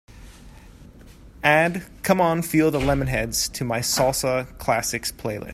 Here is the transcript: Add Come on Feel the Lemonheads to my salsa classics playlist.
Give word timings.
Add 1.43 1.85
Come 2.01 2.19
on 2.21 2.41
Feel 2.41 2.71
the 2.71 2.79
Lemonheads 2.79 3.53
to 3.53 3.63
my 3.63 3.81
salsa 3.81 4.47
classics 4.57 5.11
playlist. 5.11 5.49